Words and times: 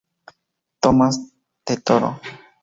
Tomás 0.81 1.15
de 1.65 1.77
Toro. 1.77 2.11